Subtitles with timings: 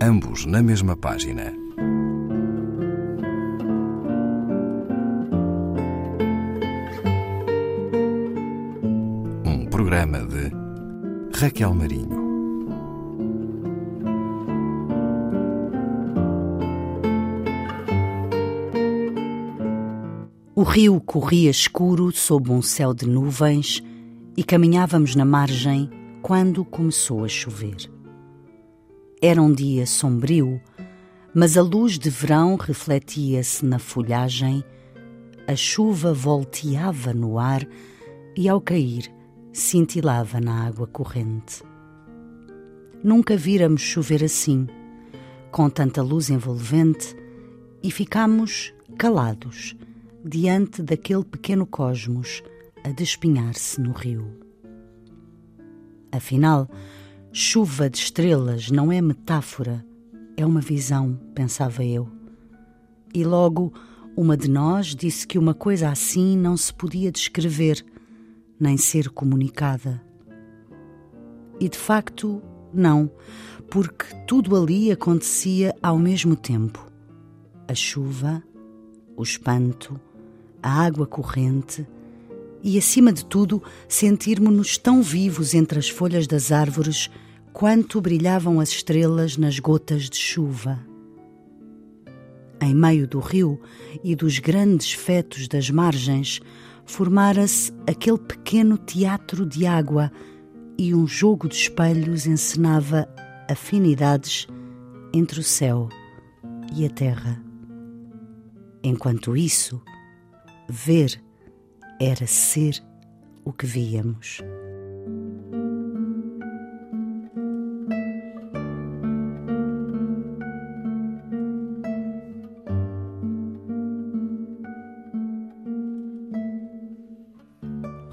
[0.00, 1.52] ambos na mesma página.
[9.44, 10.50] Um programa de
[11.38, 12.26] Raquel Marinho.
[20.54, 23.82] O rio corria escuro sob um céu de nuvens
[24.36, 25.90] e caminhávamos na margem
[26.22, 27.95] quando começou a chover.
[29.28, 30.60] Era um dia sombrio,
[31.34, 34.62] mas a luz de verão refletia-se na folhagem,
[35.48, 37.66] a chuva volteava no ar
[38.36, 39.12] e, ao cair,
[39.52, 41.60] cintilava na água corrente.
[43.02, 44.68] Nunca víramos chover assim,
[45.50, 47.16] com tanta luz envolvente,
[47.82, 49.76] e ficámos calados
[50.24, 52.44] diante daquele pequeno cosmos
[52.84, 54.38] a despinhar-se no rio.
[56.12, 56.70] Afinal,
[57.38, 59.84] Chuva de estrelas não é metáfora,
[60.38, 62.08] é uma visão, pensava eu.
[63.12, 63.74] E logo
[64.16, 67.84] uma de nós disse que uma coisa assim não se podia descrever,
[68.58, 70.02] nem ser comunicada.
[71.60, 72.40] E de facto,
[72.72, 73.10] não,
[73.70, 76.90] porque tudo ali acontecia ao mesmo tempo:
[77.68, 78.42] a chuva,
[79.14, 80.00] o espanto,
[80.62, 81.86] a água corrente
[82.62, 87.10] e, acima de tudo, sentirmos-nos tão vivos entre as folhas das árvores
[87.58, 90.78] quanto brilhavam as estrelas nas gotas de chuva.
[92.60, 93.58] Em meio do rio
[94.04, 96.38] e dos grandes fetos das margens,
[96.84, 100.12] formara-se aquele pequeno teatro de água
[100.76, 103.08] e um jogo de espelhos encenava
[103.50, 104.46] afinidades
[105.14, 105.88] entre o céu
[106.74, 107.42] e a terra.
[108.84, 109.80] Enquanto isso,
[110.68, 111.18] ver
[111.98, 112.84] era ser
[113.46, 114.42] o que víamos.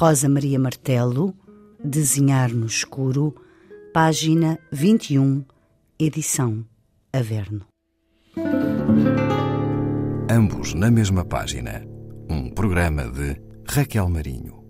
[0.00, 1.34] Rosa Maria Martelo,
[1.82, 3.34] Desenhar no Escuro,
[3.92, 5.44] página 21,
[5.98, 6.64] edição
[7.12, 7.66] Averno.
[10.30, 11.84] Ambos na mesma página.
[12.30, 14.67] Um programa de Raquel Marinho.